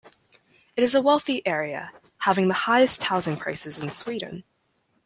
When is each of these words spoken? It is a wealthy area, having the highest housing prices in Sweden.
It 0.75 0.81
is 0.83 0.95
a 0.95 1.01
wealthy 1.03 1.45
area, 1.45 1.91
having 2.21 2.47
the 2.47 2.55
highest 2.55 3.03
housing 3.03 3.37
prices 3.37 3.77
in 3.77 3.91
Sweden. 3.91 4.43